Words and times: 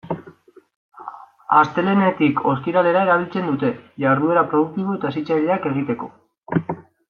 Astelehenetik 1.57 2.41
ostiralera 2.53 3.05
erabiltzen 3.09 3.51
dute, 3.53 3.71
jarduera 4.07 4.47
produktibo 4.55 4.99
eta 4.99 5.15
hezitzaileak 5.15 5.73
egiteko. 5.75 6.13